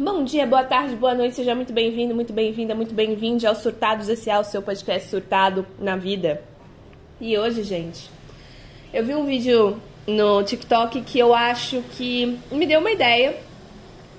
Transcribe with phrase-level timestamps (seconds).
[0.00, 4.08] Bom dia, boa tarde, boa noite, seja muito bem-vindo, muito bem-vinda, muito bem-vindo ao Surtados
[4.08, 6.40] S.A., o seu podcast surtado na vida.
[7.20, 8.08] E hoje, gente,
[8.94, 13.40] eu vi um vídeo no TikTok que eu acho que me deu uma ideia.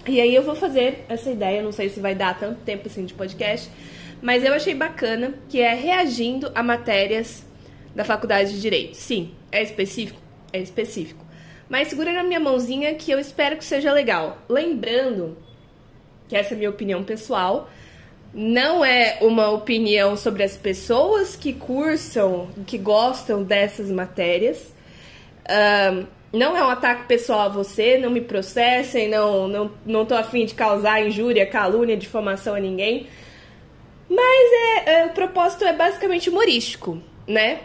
[0.06, 3.06] E aí eu vou fazer essa ideia, não sei se vai dar tanto tempo assim
[3.06, 3.72] de podcast,
[4.22, 7.46] mas eu achei bacana, que é reagindo a matérias
[7.96, 8.96] da faculdade de Direito.
[8.96, 10.20] Sim, é específico?
[10.52, 11.26] É específico.
[11.70, 14.40] Mas segura na minha mãozinha que eu espero que seja legal.
[14.50, 15.38] Lembrando
[16.30, 17.70] que essa é a minha opinião pessoal.
[18.32, 24.72] Não é uma opinião sobre as pessoas que cursam, que gostam dessas matérias.
[25.50, 30.14] Um, não é um ataque pessoal a você, não me processem, não, não, não tô
[30.14, 33.08] afim de causar injúria, calúnia, difamação a ninguém.
[34.08, 37.62] Mas é, é, o propósito é basicamente humorístico, né?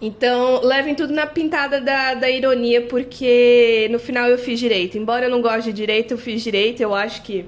[0.00, 4.98] Então, levem tudo na pintada da, da ironia, porque no final eu fiz direito.
[4.98, 6.82] Embora eu não goste de direito, eu fiz direito.
[6.82, 7.46] Eu acho que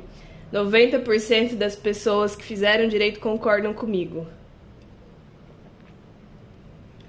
[0.53, 4.27] 90% das pessoas que fizeram direito concordam comigo.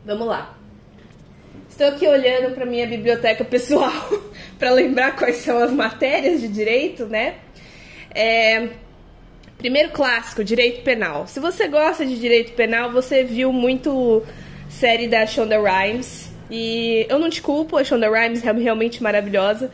[0.05, 0.57] Vamos lá.
[1.69, 3.91] Estou aqui olhando para minha biblioteca pessoal
[4.59, 7.35] para lembrar quais são as matérias de direito, né?
[8.13, 8.69] É,
[9.57, 11.27] primeiro clássico, direito penal.
[11.27, 14.23] Se você gosta de direito penal, você viu muito
[14.69, 16.29] série da Shonda Rhimes.
[16.51, 19.71] E eu não te culpo, a Shonda Rhimes é realmente maravilhosa.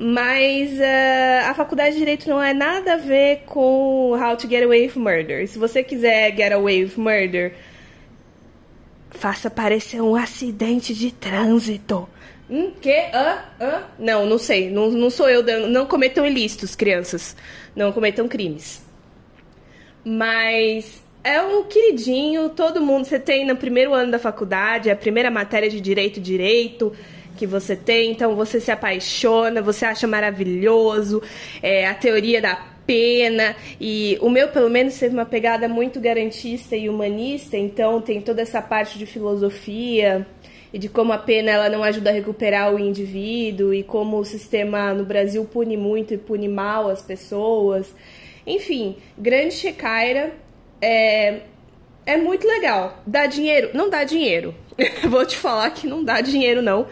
[0.00, 4.62] Mas uh, a faculdade de Direito não é nada a ver com How to Get
[4.62, 5.48] Away with Murder.
[5.48, 7.52] Se você quiser get away with murder,
[9.10, 12.08] faça parecer um acidente de trânsito.
[12.48, 12.94] Hum, que?
[13.12, 13.42] Hã?
[13.60, 13.82] Hã?
[13.98, 14.70] Não, não sei.
[14.70, 15.66] Não, não sou eu dando.
[15.66, 17.34] Não cometam ilícitos, crianças.
[17.74, 18.80] Não cometam crimes.
[20.04, 22.50] Mas é um queridinho.
[22.50, 23.04] Todo mundo.
[23.04, 26.92] Você tem no primeiro ano da faculdade, a primeira matéria de direito, direito
[27.38, 31.22] que você tem, então você se apaixona, você acha maravilhoso,
[31.62, 36.74] é, a teoria da pena, e o meu, pelo menos, teve uma pegada muito garantista
[36.74, 40.26] e humanista, então tem toda essa parte de filosofia
[40.72, 44.24] e de como a pena ela não ajuda a recuperar o indivíduo e como o
[44.24, 47.94] sistema no Brasil pune muito e pune mal as pessoas.
[48.46, 50.32] Enfim, grande checaira.
[50.80, 51.40] É,
[52.04, 53.02] é muito legal.
[53.06, 53.70] Dá dinheiro?
[53.74, 54.54] Não dá dinheiro.
[55.08, 56.86] Vou te falar que não dá dinheiro, não.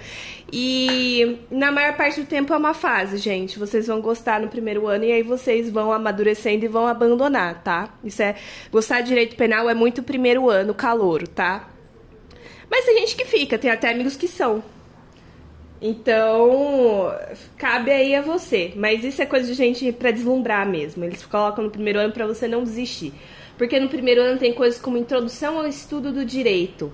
[0.52, 3.58] E na maior parte do tempo é uma fase, gente.
[3.58, 7.94] Vocês vão gostar no primeiro ano e aí vocês vão amadurecendo e vão abandonar, tá?
[8.04, 8.36] Isso é.
[8.70, 11.68] Gostar de direito penal é muito primeiro ano, calouro, tá?
[12.70, 14.62] Mas tem gente que fica, tem até amigos que são.
[15.80, 17.12] Então,
[17.56, 18.72] cabe aí a você.
[18.76, 21.04] Mas isso é coisa de gente para deslumbrar mesmo.
[21.04, 23.12] Eles colocam no primeiro ano para você não desistir.
[23.58, 26.92] Porque no primeiro ano tem coisas como introdução ao estudo do direito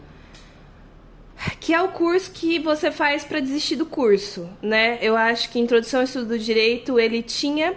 [1.61, 4.99] que é o curso que você faz para desistir do curso, né?
[5.01, 7.75] Eu acho que Introdução ao Estudo do Direito ele tinha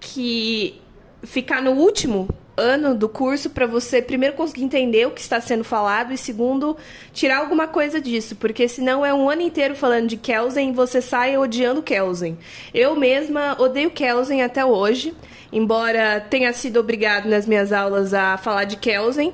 [0.00, 0.80] que
[1.22, 5.64] ficar no último ano do curso para você primeiro conseguir entender o que está sendo
[5.64, 6.76] falado e segundo
[7.12, 11.00] tirar alguma coisa disso, porque senão é um ano inteiro falando de Kelsen e você
[11.00, 12.38] sai odiando Kelsen.
[12.74, 15.14] Eu mesma odeio Kelsen até hoje,
[15.52, 19.32] embora tenha sido obrigado nas minhas aulas a falar de Kelsen.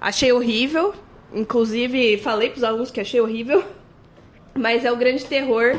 [0.00, 0.94] Achei horrível,
[1.34, 3.64] Inclusive, falei para os alunos que achei horrível,
[4.54, 5.76] mas é o grande terror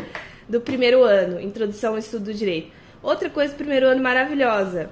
[0.47, 2.71] do primeiro ano, Introdução ao Estudo do Direito.
[3.01, 4.89] Outra coisa do primeiro ano maravilhosa,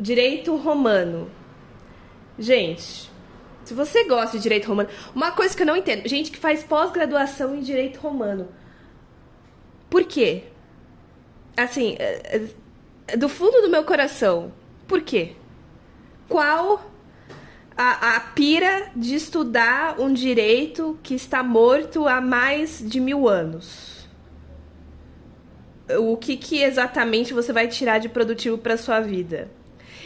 [0.00, 1.30] Direito Romano.
[2.38, 3.10] Gente,
[3.64, 6.64] se você gosta de Direito Romano, uma coisa que eu não entendo, gente que faz
[6.64, 8.48] pós-graduação em Direito Romano.
[9.88, 10.44] Por quê?
[11.56, 12.48] Assim, é,
[13.06, 14.52] é, do fundo do meu coração,
[14.88, 15.32] por quê?
[16.28, 16.91] Qual
[17.76, 24.08] a, a pira de estudar um direito que está morto há mais de mil anos.
[25.98, 29.50] O que, que exatamente você vai tirar de produtivo para sua vida?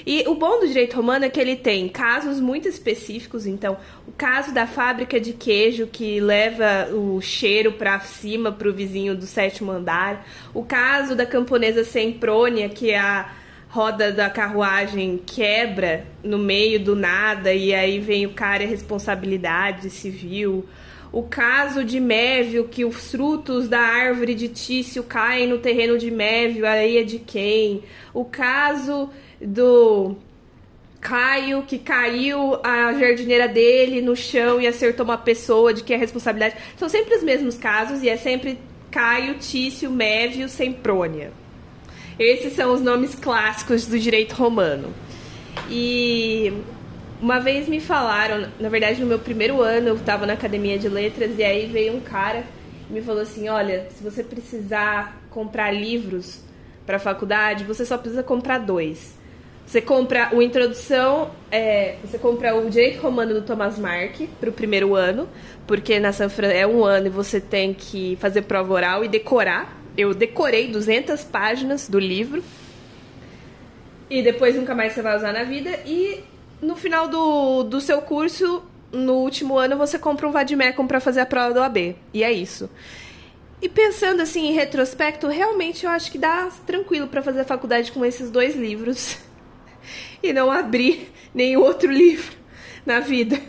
[0.04, 3.46] E o bom do direito romano é que ele tem casos muito específicos.
[3.46, 3.76] Então,
[4.06, 9.16] o caso da fábrica de queijo que leva o cheiro para cima para o vizinho
[9.16, 10.26] do sétimo andar.
[10.52, 13.32] O caso da camponesa Semprônia, que é a
[13.68, 19.90] roda da carruagem quebra no meio do nada e aí vem o cara e responsabilidade
[19.90, 20.66] civil.
[21.12, 26.10] O caso de Mévio, que os frutos da árvore de Tício caem no terreno de
[26.10, 27.82] Mévio, aí é de quem?
[28.12, 29.08] O caso
[29.40, 30.16] do
[31.00, 35.96] Caio, que caiu a jardineira dele no chão e acertou uma pessoa, de que é
[35.96, 36.56] responsabilidade.
[36.76, 38.58] São sempre os mesmos casos e é sempre
[38.90, 41.32] Caio, Tício, Mévio, Semprônia.
[42.18, 44.88] Esses são os nomes clássicos do direito romano.
[45.68, 46.52] E
[47.20, 50.88] uma vez me falaram, na verdade no meu primeiro ano eu estava na academia de
[50.88, 52.44] letras e aí veio um cara
[52.88, 56.40] e me falou assim: Olha, se você precisar comprar livros
[56.86, 59.14] para a faculdade, você só precisa comprar dois.
[59.66, 64.52] Você compra o Introdução, é, você compra o Direito Romano do Thomas Mark para o
[64.52, 65.28] primeiro ano,
[65.66, 69.75] porque na Sanfran é um ano e você tem que fazer prova oral e decorar.
[69.96, 72.42] Eu decorei 200 páginas do livro
[74.10, 75.70] e depois nunca mais você vai usar na vida.
[75.86, 76.22] E
[76.60, 78.62] no final do, do seu curso,
[78.92, 81.96] no último ano, você compra um Vadimecum para fazer a prova do AB.
[82.12, 82.68] E é isso.
[83.60, 87.90] E pensando assim em retrospecto, realmente eu acho que dá tranquilo para fazer a faculdade
[87.90, 89.18] com esses dois livros
[90.22, 92.36] e não abrir nenhum outro livro
[92.84, 93.40] na vida.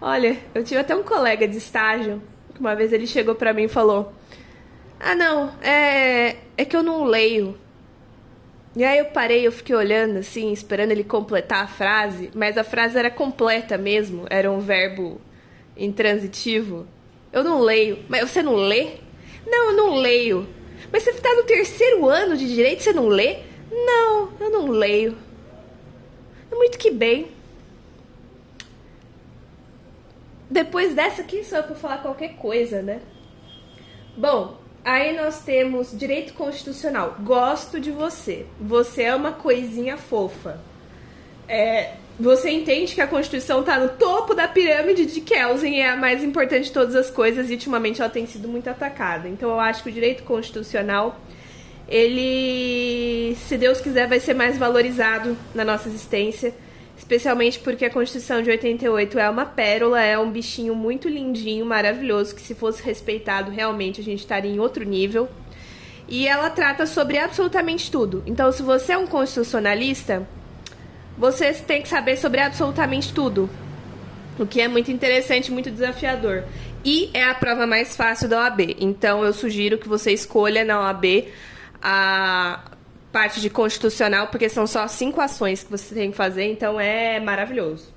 [0.00, 2.20] Olha, eu tive até um colega de estágio
[2.52, 4.12] que uma vez ele chegou para mim e falou:
[4.98, 7.58] "Ah, não, é é que eu não leio".
[8.76, 12.64] E aí eu parei, eu fiquei olhando assim, esperando ele completar a frase, mas a
[12.64, 15.20] frase era completa mesmo, era um verbo
[15.76, 16.86] intransitivo.
[17.32, 17.98] Eu não leio.
[18.08, 18.96] Mas você não lê?
[19.46, 20.48] Não, eu não leio.
[20.92, 23.38] Mas você está no terceiro ano de direito, você não lê?
[23.70, 25.16] Não, eu não leio.
[26.50, 27.28] É muito que bem.
[30.50, 33.00] Depois dessa, quem sou eu para falar qualquer coisa, né?
[34.16, 37.16] Bom, aí nós temos direito constitucional.
[37.20, 38.46] Gosto de você.
[38.60, 40.60] Você é uma coisinha fofa.
[41.48, 45.90] É, você entende que a Constituição está no topo da pirâmide de Kelsen e é
[45.90, 49.28] a mais importante de todas as coisas e ultimamente ela tem sido muito atacada.
[49.28, 51.18] Então eu acho que o direito constitucional,
[51.88, 56.54] ele, se Deus quiser, vai ser mais valorizado na nossa existência,
[56.96, 62.34] especialmente porque a Constituição de 88 é uma pérola, é um bichinho muito lindinho, maravilhoso,
[62.34, 65.28] que se fosse respeitado realmente a gente estaria em outro nível.
[66.06, 68.22] E ela trata sobre absolutamente tudo.
[68.26, 70.28] Então, se você é um constitucionalista,
[71.16, 73.48] você tem que saber sobre absolutamente tudo.
[74.38, 76.44] O que é muito interessante, muito desafiador.
[76.84, 78.76] E é a prova mais fácil da OAB.
[78.78, 81.28] Então eu sugiro que você escolha na OAB
[81.80, 82.60] a
[83.14, 87.20] parte de constitucional, porque são só cinco ações que você tem que fazer, então é
[87.20, 87.94] maravilhoso.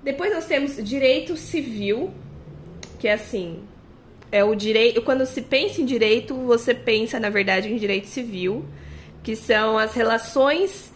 [0.00, 2.14] Depois nós temos direito civil,
[3.00, 3.64] que é assim,
[4.30, 8.64] é o direito, quando se pensa em direito, você pensa na verdade em direito civil,
[9.24, 10.92] que são as relações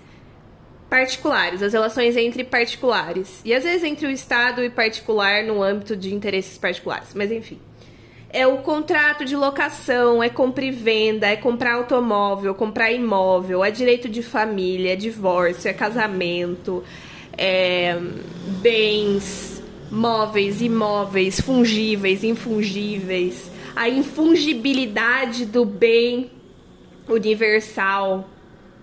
[0.88, 3.40] particulares, as relações entre particulares.
[3.44, 7.12] E às vezes entre o Estado e particular no âmbito de interesses particulares.
[7.12, 7.58] Mas enfim.
[8.32, 13.72] É o contrato de locação, é compra e venda, é comprar automóvel, comprar imóvel, é
[13.72, 16.84] direito de família, é divórcio, é casamento,
[17.36, 17.98] é
[18.62, 19.60] bens,
[19.90, 26.30] móveis, imóveis, fungíveis, infungíveis, a infungibilidade do bem
[27.08, 28.28] universal,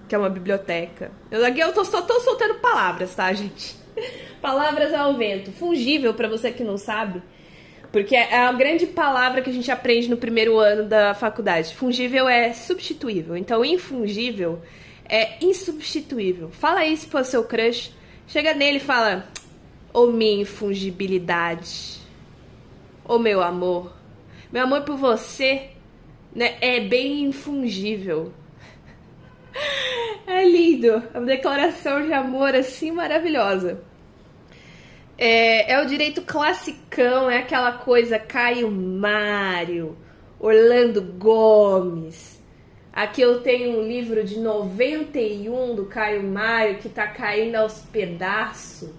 [0.09, 1.11] que é uma biblioteca.
[1.31, 3.75] Eu, aqui eu tô, só tô soltando palavras, tá, gente?
[4.41, 5.51] Palavras ao vento.
[5.51, 7.21] Fungível, para você que não sabe,
[7.91, 11.73] porque é a grande palavra que a gente aprende no primeiro ano da faculdade.
[11.75, 13.37] Fungível é substituível.
[13.37, 14.61] Então, infungível
[15.07, 16.49] é insubstituível.
[16.51, 17.91] Fala isso pro seu crush.
[18.27, 19.27] Chega nele e fala:
[19.93, 21.99] Ô oh, minha infungibilidade.
[23.05, 23.95] Ô oh, meu amor.
[24.51, 25.69] Meu amor por você
[26.33, 28.33] né, é bem infungível.
[30.27, 31.01] É lindo.
[31.13, 33.81] É uma declaração de amor assim maravilhosa.
[35.17, 39.97] É, é o direito classicão, é aquela coisa Caio Mário,
[40.39, 42.41] Orlando Gomes.
[42.93, 48.89] Aqui eu tenho um livro de 91 do Caio Mário que tá caindo aos pedaços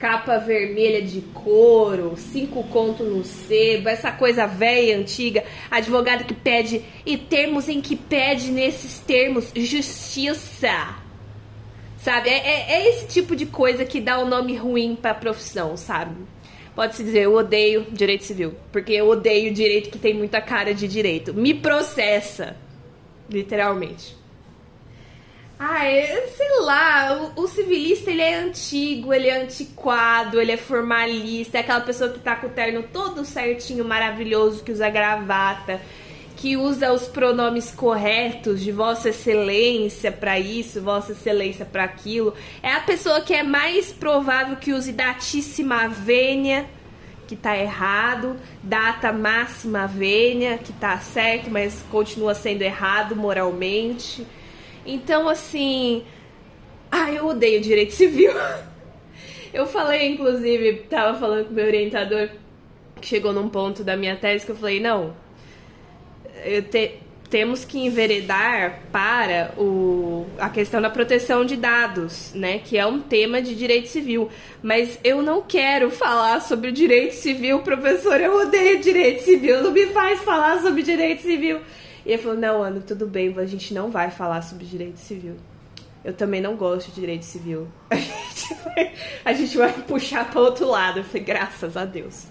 [0.00, 6.82] capa vermelha de couro, cinco conto no sebo, essa coisa velha, antiga, advogado que pede,
[7.04, 10.99] e termos em que pede nesses termos justiça.
[12.00, 12.30] Sabe?
[12.30, 15.76] É, é, é esse tipo de coisa que dá o um nome ruim pra profissão,
[15.76, 16.16] sabe?
[16.74, 20.88] Pode-se dizer, eu odeio direito civil, porque eu odeio direito que tem muita cara de
[20.88, 21.34] direito.
[21.34, 22.56] Me processa,
[23.28, 24.16] literalmente.
[25.58, 25.80] Ah,
[26.34, 31.60] sei lá, o, o, civilista ele é antigo, ele é antiquado, ele é formalista, é
[31.60, 35.78] aquela pessoa que tá com o terno todo certinho, maravilhoso, que usa gravata,
[36.40, 42.34] que usa os pronomes corretos de Vossa Excelência para isso, Vossa Excelência para aquilo.
[42.62, 46.66] É a pessoa que é mais provável que use datíssima vênia,
[47.28, 54.26] que tá errado, data máxima vênia, que tá certo, mas continua sendo errado moralmente
[54.84, 56.04] então, assim.
[56.90, 58.32] Ah, eu odeio direito civil.
[59.52, 62.28] Eu falei, inclusive, tava falando com meu orientador,
[63.00, 65.12] que chegou num ponto da minha tese que eu falei: não,
[66.62, 72.58] te, temos que enveredar para o, a questão da proteção de dados, né?
[72.58, 74.28] Que é um tema de direito civil.
[74.60, 78.20] Mas eu não quero falar sobre direito civil, professor.
[78.20, 79.62] Eu odeio direito civil.
[79.62, 81.60] Não me faz falar sobre direito civil.
[82.04, 85.36] E ele falou: Não, Ana, tudo bem, a gente não vai falar sobre direito civil.
[86.04, 87.68] Eu também não gosto de direito civil.
[87.90, 88.92] A gente vai,
[89.24, 91.00] a gente vai puxar para outro lado.
[91.00, 92.26] Eu falei: Graças a Deus.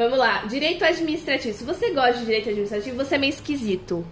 [0.00, 0.46] Vamos lá.
[0.46, 1.54] Direito administrativo.
[1.54, 4.02] Se você gosta de direito administrativo, você é meio esquisito.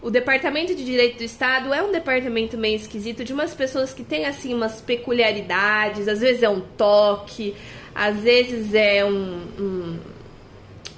[0.00, 4.02] O Departamento de Direito do Estado é um departamento meio esquisito de umas pessoas que
[4.02, 7.54] têm assim umas peculiaridades, às vezes é um toque,
[7.94, 9.98] às vezes é um, um,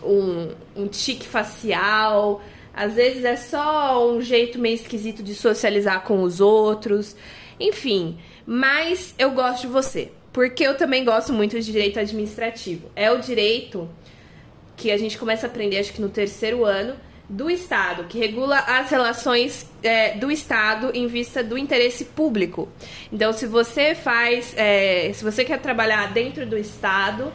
[0.05, 2.41] um, um tique facial,
[2.73, 7.17] às vezes é só um jeito meio esquisito de socializar com os outros,
[7.59, 8.17] enfim.
[8.47, 12.89] Mas eu gosto de você, porque eu também gosto muito de direito administrativo.
[12.95, 13.89] É o direito
[14.79, 16.95] que a gente começa a aprender, acho que no terceiro ano
[17.29, 22.69] do Estado, que regula as relações é, do Estado em vista do interesse público.
[23.13, 27.31] Então, se você faz, é, se você quer trabalhar dentro do Estado,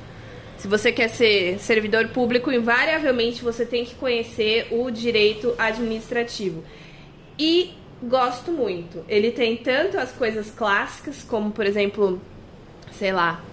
[0.58, 6.64] se você quer ser servidor público, invariavelmente você tem que conhecer o direito administrativo.
[7.38, 9.04] E gosto muito.
[9.08, 12.20] Ele tem tanto as coisas clássicas, como por exemplo,
[12.94, 13.44] sei lá,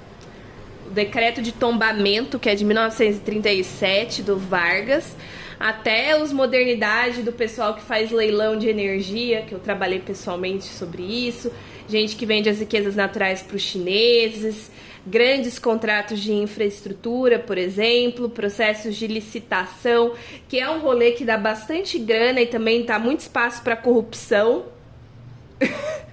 [0.86, 5.14] o decreto de tombamento, que é de 1937 do Vargas
[5.60, 11.02] até os modernidade do pessoal que faz leilão de energia, que eu trabalhei pessoalmente sobre
[11.02, 11.52] isso,
[11.86, 14.70] gente que vende as riquezas naturais para os chineses,
[15.06, 20.14] grandes contratos de infraestrutura, por exemplo, processos de licitação,
[20.48, 24.64] que é um rolê que dá bastante grana e também dá muito espaço para corrupção.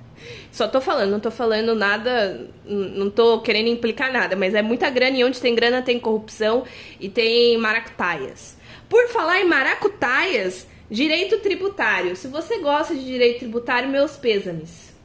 [0.57, 4.89] Só tô falando, não tô falando nada, não tô querendo implicar nada, mas é muita
[4.89, 6.63] grana e onde tem grana tem corrupção
[6.99, 8.57] e tem maracutaias.
[8.89, 12.15] Por falar em maracutaias, direito tributário.
[12.15, 14.95] Se você gosta de direito tributário, meus pêsames.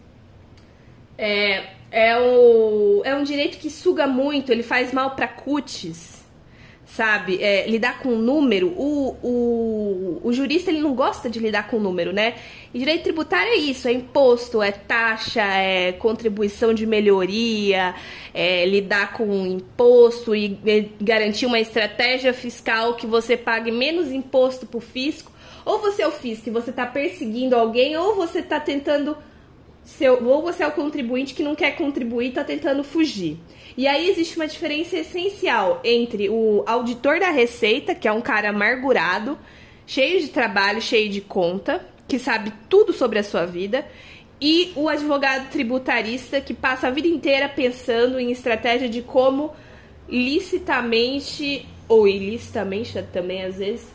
[1.19, 6.22] É, é, o, é um direito que suga muito, ele faz mal para cutis
[6.97, 7.43] sabe?
[7.43, 8.69] É, lidar com número.
[8.69, 12.35] O, o, o jurista ele não gosta de lidar com número, né?
[12.73, 17.95] E direito tributário é isso: é imposto, é taxa, é contribuição de melhoria,
[18.35, 20.59] é lidar com imposto e
[21.01, 25.33] garantir uma estratégia fiscal que você pague menos imposto pro fisco.
[25.65, 29.17] Ou você é o fisco e você está perseguindo alguém, ou você está tentando.
[29.85, 33.39] Seu, ou você é o contribuinte que não quer contribuir e está tentando fugir.
[33.77, 38.51] E aí existe uma diferença essencial entre o auditor da Receita, que é um cara
[38.51, 39.39] amargurado,
[39.87, 43.87] cheio de trabalho, cheio de conta, que sabe tudo sobre a sua vida,
[44.41, 49.53] e o advogado tributarista que passa a vida inteira pensando em estratégia de como
[50.09, 53.87] licitamente ou ilicitamente também às vezes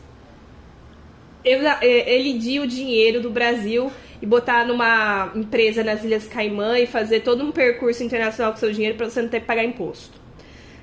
[1.44, 7.44] elidir o dinheiro do Brasil e botar numa empresa nas Ilhas Caimã e fazer todo
[7.44, 10.18] um percurso internacional com seu dinheiro para você não ter que pagar imposto,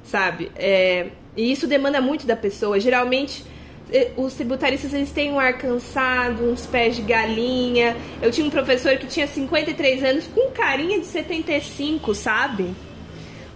[0.03, 0.51] sabe?
[0.55, 2.79] É, e isso demanda muito da pessoa.
[2.79, 3.43] Geralmente
[3.91, 7.95] é, os tributaristas eles têm um ar cansado, uns pés de galinha.
[8.21, 12.73] Eu tinha um professor que tinha 53 anos com carinha de 75, sabe?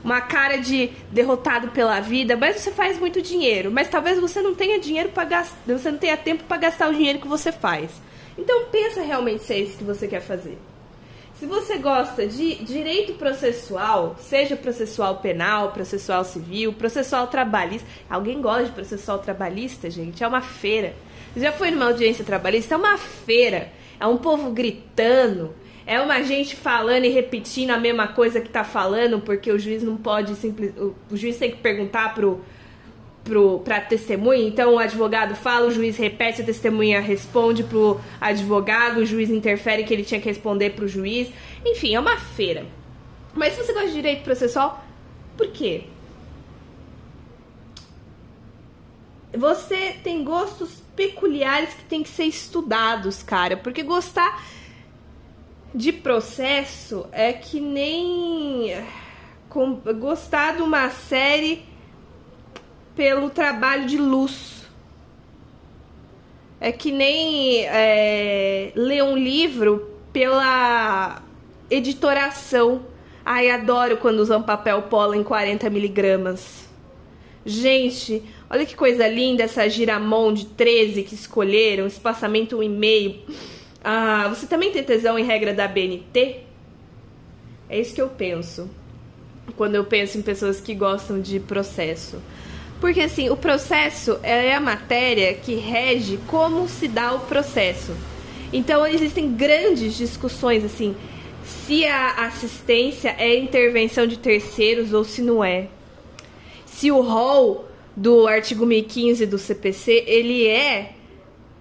[0.04, 3.72] Uma cara de derrotado pela vida, mas você faz muito dinheiro.
[3.72, 6.94] Mas talvez você não tenha dinheiro para gastar, você não tenha tempo para gastar o
[6.94, 7.90] dinheiro que você faz.
[8.40, 10.58] Então pensa realmente se é isso que você quer fazer.
[11.38, 18.66] Se você gosta de direito processual, seja processual penal, processual civil, processual trabalhista, alguém gosta
[18.66, 20.24] de processual trabalhista, gente?
[20.24, 20.94] É uma feira.
[21.36, 22.76] Já foi numa audiência trabalhista?
[22.76, 23.72] É uma feira.
[24.00, 25.54] É um povo gritando,
[25.86, 29.84] é uma gente falando e repetindo a mesma coisa que tá falando, porque o juiz
[29.84, 32.42] não pode simples, o juiz tem que perguntar pro
[33.64, 39.06] para testemunha, então o advogado fala, o juiz repete, a testemunha responde pro advogado, o
[39.06, 41.30] juiz interfere que ele tinha que responder pro juiz.
[41.66, 42.66] Enfim, é uma feira.
[43.34, 44.84] Mas se você gosta de direito processual,
[45.38, 45.84] por quê?
[49.32, 54.44] Você tem gostos peculiares que tem que ser estudados, cara, porque gostar
[55.74, 58.76] de processo é que nem
[60.00, 61.69] gostar de uma série
[63.00, 64.66] pelo trabalho de luz.
[66.60, 71.22] É que nem é, ler um livro pela
[71.72, 72.82] editoração.
[73.26, 76.68] Ai, adoro quando usam papel polo em 40 miligramas.
[77.46, 83.20] Gente, olha que coisa linda essa giramon de 13 que escolheram, espaçamento 1,5.
[83.82, 86.42] Ah, você também tem tesão em regra da BNT?
[87.70, 88.70] É isso que eu penso.
[89.56, 92.22] Quando eu penso em pessoas que gostam de processo.
[92.80, 97.94] Porque assim, o processo é a matéria que rege como se dá o processo.
[98.54, 100.96] Então existem grandes discussões assim,
[101.44, 105.68] se a assistência é intervenção de terceiros ou se não é.
[106.66, 110.94] Se o rol do artigo 1015 do CPC, ele é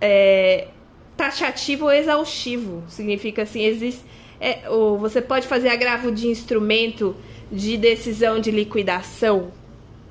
[0.00, 0.68] é,
[1.16, 2.84] taxativo ou exaustivo.
[2.88, 4.02] Significa assim, existe.
[4.40, 7.16] É, ou você pode fazer agravo de instrumento
[7.50, 9.50] de decisão de liquidação,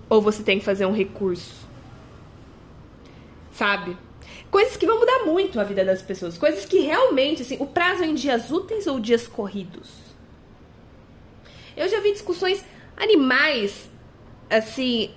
[0.10, 1.68] ou você tem que fazer um recurso.
[3.52, 3.98] Sabe?
[4.50, 6.38] Coisas que vão mudar muito a vida das pessoas.
[6.38, 9.90] Coisas que realmente, assim, o prazo é em dias úteis ou dias corridos?
[11.76, 12.64] Eu já vi discussões
[12.96, 13.90] animais,
[14.50, 15.12] assim,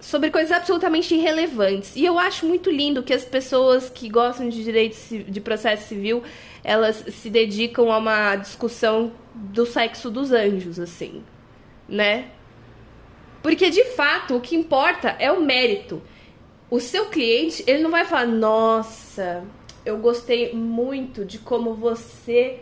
[0.00, 1.96] sobre coisas absolutamente irrelevantes.
[1.96, 4.96] E eu acho muito lindo que as pessoas que gostam de direito
[5.26, 6.22] de processo civil,
[6.62, 11.24] elas se dedicam a uma discussão do sexo dos anjos, assim,
[11.88, 12.30] né?
[13.44, 16.00] Porque de fato o que importa é o mérito.
[16.70, 19.44] O seu cliente, ele não vai falar: "Nossa,
[19.84, 22.60] eu gostei muito de como você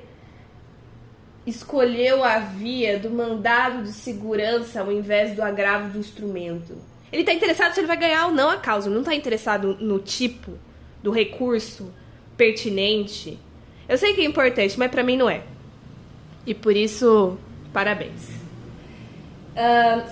[1.47, 6.77] escolheu a via do mandado de segurança ao invés do agravo do instrumento".
[7.13, 10.01] Ele tá interessado se ele vai ganhar ou não a causa, não tá interessado no
[10.01, 10.59] tipo
[11.01, 11.95] do recurso
[12.37, 13.39] pertinente.
[13.89, 15.45] Eu sei que é importante, mas para mim não é.
[16.45, 17.39] E por isso,
[17.73, 18.42] parabéns.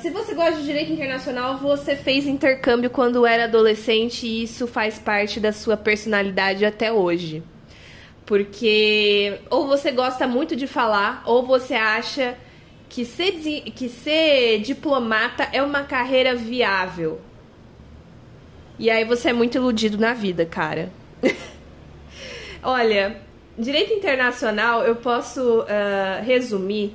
[0.00, 4.98] Se você gosta de direito internacional, você fez intercâmbio quando era adolescente e isso faz
[4.98, 7.42] parte da sua personalidade até hoje.
[8.26, 12.36] Porque ou você gosta muito de falar, ou você acha
[12.88, 13.32] que ser,
[13.74, 17.20] que ser diplomata é uma carreira viável.
[18.78, 20.90] E aí você é muito iludido na vida, cara.
[22.62, 23.16] Olha,
[23.58, 26.94] direito internacional eu posso uh, resumir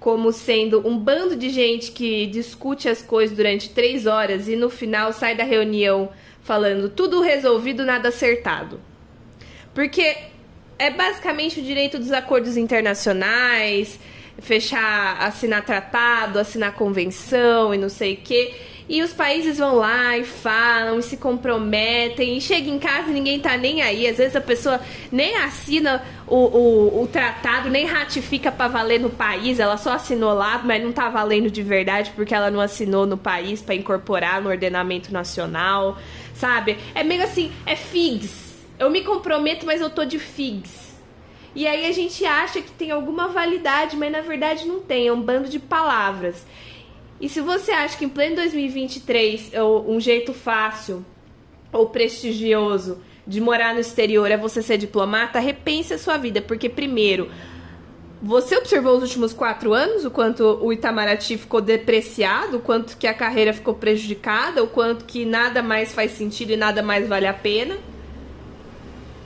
[0.00, 4.70] como sendo um bando de gente que discute as coisas durante três horas e no
[4.70, 6.08] final sai da reunião
[6.42, 8.80] falando tudo resolvido, nada acertado.
[9.74, 10.16] Porque
[10.78, 14.00] é basicamente o direito dos acordos internacionais,
[14.38, 18.54] fechar, assinar tratado, assinar convenção e não sei o quê.
[18.90, 23.12] E os países vão lá e falam e se comprometem e chega em casa e
[23.12, 24.04] ninguém tá nem aí.
[24.04, 24.80] Às vezes a pessoa
[25.12, 29.60] nem assina o, o, o tratado, nem ratifica para valer no país.
[29.60, 33.16] Ela só assinou lá, mas não tá valendo de verdade porque ela não assinou no
[33.16, 35.96] país para incorporar no ordenamento nacional,
[36.34, 36.76] sabe?
[36.92, 38.58] É meio assim, é figs.
[38.76, 40.90] Eu me comprometo, mas eu tô de figs.
[41.54, 45.12] E aí a gente acha que tem alguma validade, mas na verdade não tem, é
[45.12, 46.44] um bando de palavras.
[47.20, 51.04] E se você acha que em pleno 2023 é um jeito fácil
[51.70, 56.68] ou prestigioso de morar no exterior é você ser diplomata, repense a sua vida, porque
[56.68, 57.30] primeiro,
[58.22, 63.06] você observou os últimos quatro anos o quanto o Itamaraty ficou depreciado, o quanto que
[63.06, 67.26] a carreira ficou prejudicada, o quanto que nada mais faz sentido e nada mais vale
[67.26, 67.78] a pena.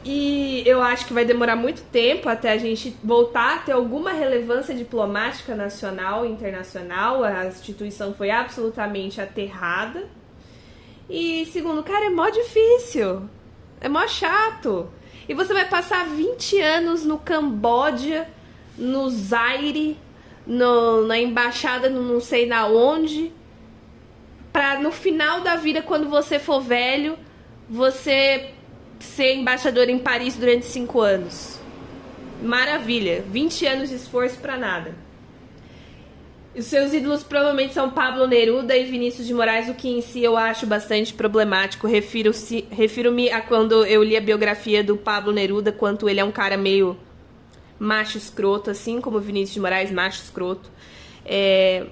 [0.05, 4.13] E eu acho que vai demorar muito tempo até a gente voltar a ter alguma
[4.13, 7.25] relevância diplomática nacional e internacional.
[7.25, 10.07] A instituição foi absolutamente aterrada.
[11.09, 13.23] E segundo, cara, é mó difícil.
[13.81, 14.91] É mó chato.
[15.27, 18.29] E você vai passar 20 anos no Camboja,
[18.77, 19.97] no Zaire,
[20.47, 23.33] no, na embaixada, no não sei na onde,
[24.53, 27.19] pra no final da vida, quando você for velho,
[27.69, 28.53] você
[29.05, 31.59] ser embaixador em Paris durante cinco anos.
[32.43, 34.95] Maravilha, 20 anos de esforço para nada.
[36.57, 40.23] Os seus ídolos provavelmente são Pablo Neruda e Vinícius de Moraes, o que em si
[40.23, 41.89] eu acho bastante problemático.
[41.89, 46.31] Refiro-me refiro a quando eu li a biografia do Pablo Neruda, quanto ele é um
[46.31, 46.97] cara meio
[47.77, 50.71] macho escroto, assim como Vinícius de Moraes, macho escroto.
[51.27, 51.87] É...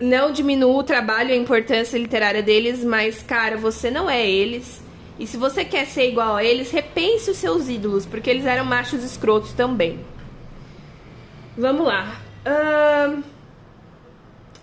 [0.00, 4.80] Não diminuo o trabalho e a importância literária deles, mas, cara, você não é eles.
[5.18, 8.64] E se você quer ser igual a eles, repense os seus ídolos, porque eles eram
[8.64, 9.98] machos escrotos também.
[11.56, 12.20] Vamos lá.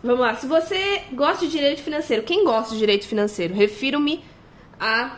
[0.01, 0.35] Vamos lá.
[0.35, 3.53] Se você gosta de direito financeiro, quem gosta de direito financeiro?
[3.53, 4.23] Refiro-me
[4.79, 5.17] a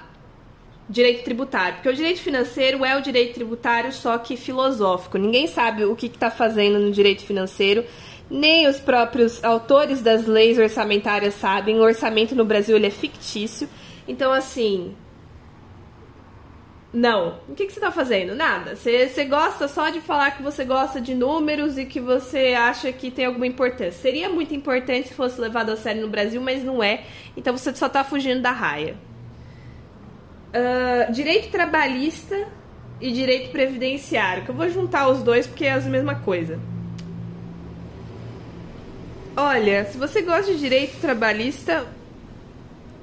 [0.89, 1.75] direito tributário.
[1.75, 5.17] Porque o direito financeiro é o direito tributário, só que filosófico.
[5.17, 7.85] Ninguém sabe o que está fazendo no direito financeiro.
[8.29, 11.77] Nem os próprios autores das leis orçamentárias sabem.
[11.77, 13.69] O orçamento no Brasil ele é fictício.
[14.07, 14.95] Então, assim,
[16.93, 17.39] não.
[17.49, 18.33] O que, que você tá fazendo?
[18.33, 18.75] Nada.
[18.75, 22.91] Você, você gosta só de falar que você gosta de números e que você acha
[22.91, 23.91] que tem alguma importância.
[23.91, 27.03] Seria muito importante se fosse levado a sério no Brasil, mas não é.
[27.35, 28.95] Então você só tá fugindo da raia.
[30.49, 32.47] Uh, direito trabalhista
[33.01, 34.45] e direito previdenciário.
[34.45, 36.57] Que eu vou juntar os dois porque é a mesma coisa.
[39.35, 41.85] Olha, se você gosta de direito trabalhista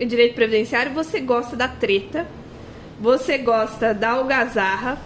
[0.01, 2.27] e direito previdenciário, você gosta da treta
[3.01, 4.99] você gosta da algazarra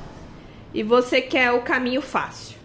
[0.75, 2.57] e você quer o caminho fácil.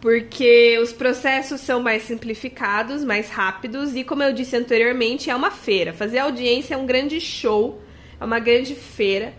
[0.00, 5.50] Porque os processos são mais simplificados, mais rápidos e, como eu disse anteriormente, é uma
[5.50, 5.92] feira.
[5.92, 7.80] Fazer audiência é um grande show
[8.22, 9.34] é uma grande feira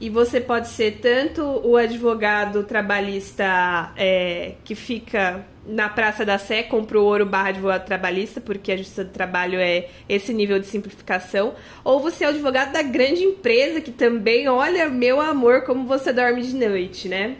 [0.00, 6.62] e você pode ser tanto o advogado trabalhista é, que fica na Praça da Sé,
[6.62, 10.66] compra o ouro barra advogado trabalhista, porque a justiça do trabalho é esse nível de
[10.66, 15.86] simplificação, ou você é o advogado da grande empresa que também, olha, meu amor, como
[15.86, 17.36] você dorme de noite, né?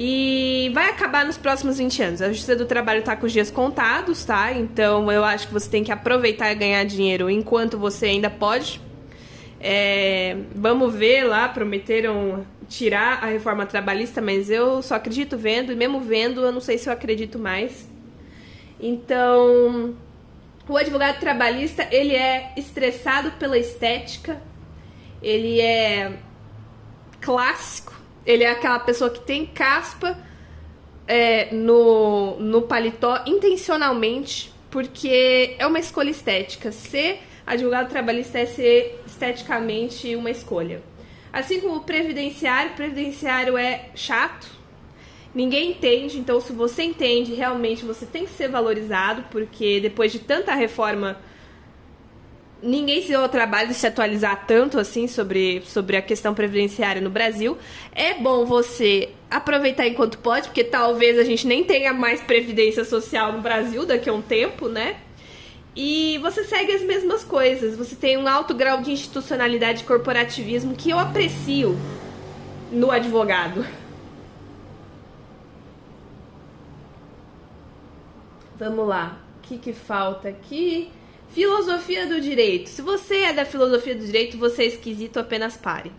[0.00, 2.22] E vai acabar nos próximos 20 anos.
[2.22, 4.52] A Justiça do Trabalho está com os dias contados, tá?
[4.52, 8.80] Então eu acho que você tem que aproveitar e ganhar dinheiro enquanto você ainda pode.
[9.60, 15.76] É, vamos ver lá, prometeram tirar a reforma trabalhista, mas eu só acredito vendo, e
[15.76, 17.88] mesmo vendo, eu não sei se eu acredito mais.
[18.80, 19.96] Então,
[20.68, 24.40] o advogado trabalhista, ele é estressado pela estética,
[25.22, 26.12] ele é
[27.20, 27.94] clássico,
[28.24, 30.16] ele é aquela pessoa que tem caspa
[31.06, 36.70] é, no, no paletó intencionalmente, porque é uma escolha estética.
[36.70, 40.82] Ser advogado trabalhista é ser esteticamente uma escolha.
[41.32, 44.48] Assim como o previdenciário, previdenciário é chato,
[45.34, 50.18] ninguém entende, então se você entende, realmente você tem que ser valorizado, porque depois de
[50.18, 51.18] tanta reforma
[52.62, 57.00] ninguém se deu ao trabalho de se atualizar tanto assim sobre, sobre a questão previdenciária
[57.00, 57.56] no Brasil.
[57.94, 63.32] É bom você aproveitar enquanto pode, porque talvez a gente nem tenha mais previdência social
[63.32, 64.96] no Brasil daqui a um tempo, né?
[65.80, 67.76] E você segue as mesmas coisas.
[67.76, 71.78] Você tem um alto grau de institucionalidade e corporativismo que eu aprecio
[72.72, 73.64] no advogado.
[78.58, 79.20] Vamos lá.
[79.38, 80.90] O que, que falta aqui?
[81.28, 82.68] Filosofia do direito.
[82.68, 85.92] Se você é da filosofia do direito, você é esquisito, apenas pare.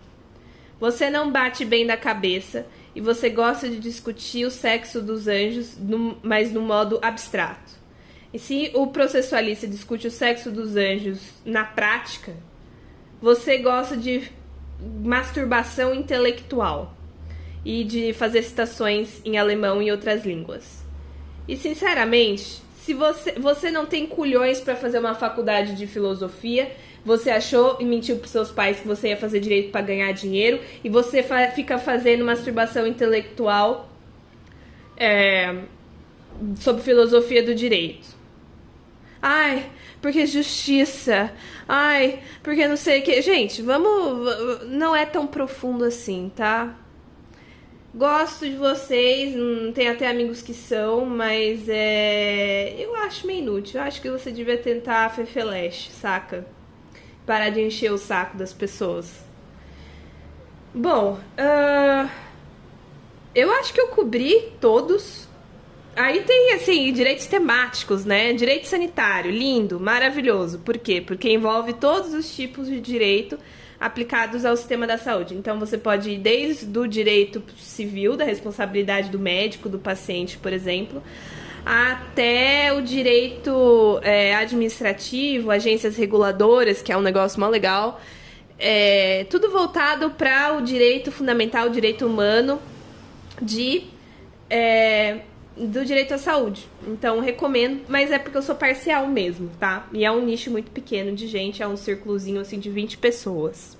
[0.78, 5.74] Você não bate bem da cabeça e você gosta de discutir o sexo dos anjos,
[6.22, 7.79] mas no modo abstrato.
[8.32, 12.34] E se o processualista discute o sexo dos anjos na prática,
[13.20, 14.30] você gosta de
[15.02, 16.96] masturbação intelectual
[17.64, 20.82] e de fazer citações em alemão e outras línguas.
[21.46, 26.70] E sinceramente, se você, você não tem culhões para fazer uma faculdade de filosofia,
[27.04, 30.60] você achou e mentiu para seus pais que você ia fazer direito para ganhar dinheiro
[30.82, 33.90] e você fa fica fazendo masturbação intelectual
[34.96, 35.62] é,
[36.56, 38.19] sobre filosofia do direito.
[39.22, 41.32] Ai, porque justiça.
[41.68, 43.20] Ai, porque não sei o que.
[43.22, 44.66] Gente, vamos.
[44.66, 46.74] Não é tão profundo assim, tá?
[47.92, 49.34] Gosto de vocês,
[49.74, 52.76] tem até amigos que são, mas é.
[52.78, 53.80] Eu acho meio inútil.
[53.80, 56.46] Eu acho que você devia tentar Fefeleche, saca?
[57.26, 59.24] Parar de encher o saco das pessoas.
[60.72, 62.08] Bom, uh...
[63.34, 65.28] eu acho que eu cobri todos.
[65.96, 68.32] Aí tem, assim, direitos temáticos, né?
[68.32, 70.58] Direito sanitário, lindo, maravilhoso.
[70.60, 71.00] Por quê?
[71.00, 73.38] Porque envolve todos os tipos de direito
[73.78, 75.34] aplicados ao sistema da saúde.
[75.34, 80.52] Então você pode ir desde o direito civil, da responsabilidade do médico, do paciente, por
[80.52, 81.02] exemplo,
[81.64, 88.00] até o direito é, administrativo, agências reguladoras, que é um negócio mó legal.
[88.58, 92.60] É, tudo voltado para o direito fundamental, o direito humano
[93.40, 93.84] de
[94.50, 95.20] é,
[95.66, 96.66] do direito à saúde.
[96.86, 99.88] Então, recomendo, mas é porque eu sou parcial mesmo, tá?
[99.92, 103.78] E é um nicho muito pequeno de gente, é um círculozinho assim de 20 pessoas.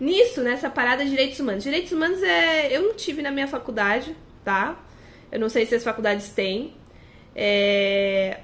[0.00, 1.64] Nisso, nessa parada de direitos humanos.
[1.64, 2.74] Direitos humanos é.
[2.74, 4.80] Eu não tive na minha faculdade, tá?
[5.30, 6.72] Eu não sei se as faculdades têm.
[7.34, 8.38] É...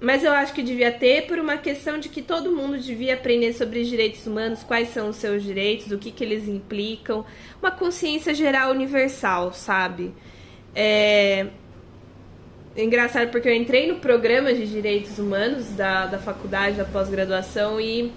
[0.00, 3.54] Mas eu acho que devia ter por uma questão de que todo mundo devia aprender
[3.54, 7.24] sobre os direitos humanos, quais são os seus direitos, o que, que eles implicam.
[7.60, 10.14] Uma consciência geral universal, sabe?
[10.74, 11.46] É,
[12.76, 17.80] é engraçado porque eu entrei no programa de direitos humanos da, da faculdade, da pós-graduação,
[17.80, 18.12] e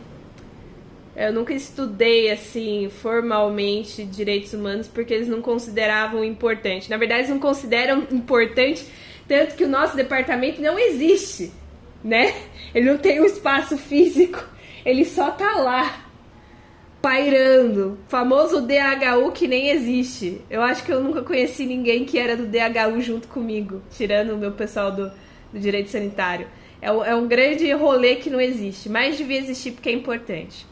[1.16, 6.90] eu nunca estudei assim formalmente direitos humanos porque eles não consideravam importante.
[6.90, 8.86] Na verdade, eles não consideram importante
[9.28, 11.52] tanto que o nosso departamento não existe,
[12.04, 12.34] né?
[12.74, 14.44] Ele não tem um espaço físico,
[14.86, 16.07] ele só tá lá
[17.08, 17.98] pairando.
[18.10, 20.42] Famoso DHU que nem existe.
[20.50, 24.38] Eu acho que eu nunca conheci ninguém que era do DHU junto comigo, tirando o
[24.38, 25.10] meu pessoal do,
[25.54, 26.48] do direito sanitário.
[26.82, 30.68] É, é um grande rolê que não existe, mas devia existir porque é importante.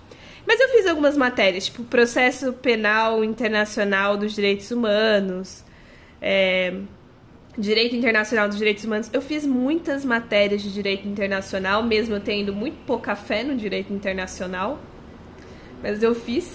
[0.45, 5.63] Mas eu fiz algumas matérias, tipo processo penal internacional dos direitos humanos,
[6.21, 6.73] é,
[7.57, 9.09] direito internacional dos direitos humanos.
[9.13, 14.81] Eu fiz muitas matérias de direito internacional, mesmo tendo muito pouca fé no direito internacional
[15.85, 16.51] mas eu fiz.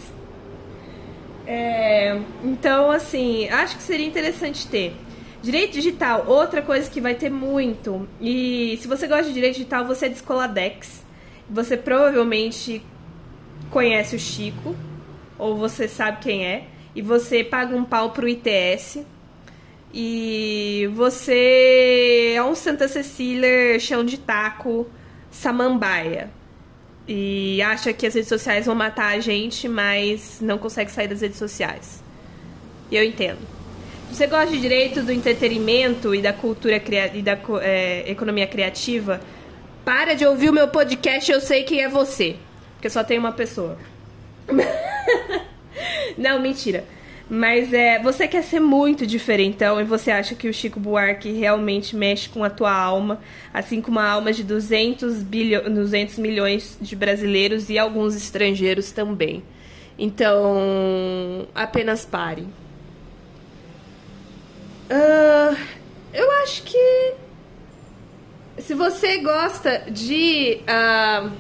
[1.47, 4.93] É, então, assim, acho que seria interessante ter.
[5.41, 8.09] Direito digital, outra coisa que vai ter muito.
[8.21, 11.05] E se você gosta de direito digital, você é de Escoladex.
[11.49, 12.83] Você provavelmente
[13.71, 14.75] conhece o Chico.
[15.39, 16.65] ou você sabe quem é,
[16.95, 18.99] e você paga um pau pro ITS.
[19.95, 24.89] E você é um Santa Cecília chão de taco,
[25.31, 26.31] samambaia.
[27.13, 31.21] E acha que as redes sociais vão matar a gente, mas não consegue sair das
[31.21, 32.05] redes sociais.
[32.89, 33.39] E eu entendo.
[34.09, 36.81] Se você gosta de direito do entretenimento e da cultura
[37.13, 39.21] e da é, economia criativa,
[39.85, 42.37] para de ouvir o meu podcast, eu sei quem é você.
[42.75, 43.77] Porque só tem uma pessoa.
[46.17, 46.85] não, mentira.
[47.33, 51.95] Mas é, você quer ser muito diferentão e você acha que o Chico Buarque realmente
[51.95, 53.21] mexe com a tua alma,
[53.55, 59.45] assim como a alma de 200, bilho, 200 milhões de brasileiros e alguns estrangeiros também.
[59.97, 62.43] Então, apenas pare.
[64.91, 65.57] Uh,
[66.13, 67.15] eu acho que
[68.59, 71.31] se você gosta de uh,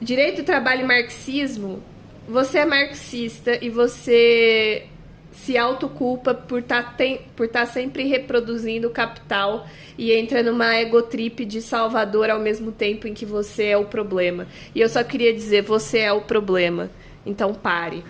[0.00, 1.82] direito, trabalho e marxismo,
[2.28, 4.86] você é marxista e você
[5.32, 11.44] se autoculpa por estar tá por tá sempre reproduzindo o capital e entra numa egotrip
[11.44, 14.46] de salvador ao mesmo tempo em que você é o problema.
[14.74, 16.90] E eu só queria dizer, você é o problema.
[17.24, 18.04] Então pare.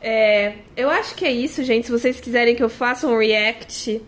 [0.00, 1.86] É, eu acho que é isso, gente.
[1.86, 4.02] Se vocês quiserem que eu faça um react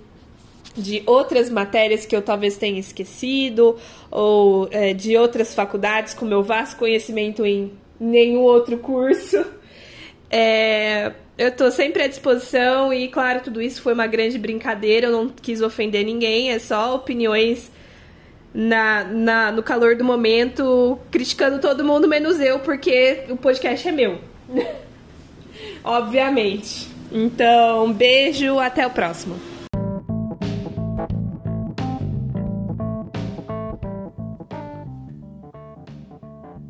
[0.77, 3.77] de outras matérias que eu talvez tenha esquecido,
[4.11, 9.45] ou é, de outras faculdades, com meu vasto conhecimento em nenhum outro curso.
[10.31, 15.07] É, eu estou sempre à disposição e, claro, tudo isso foi uma grande brincadeira.
[15.07, 17.71] Eu não quis ofender ninguém, é só opiniões
[18.53, 23.93] na, na, no calor do momento, criticando todo mundo, menos eu, porque o podcast é
[23.93, 24.19] meu.
[25.83, 26.89] Obviamente.
[27.13, 29.54] Então, beijo, até o próximo.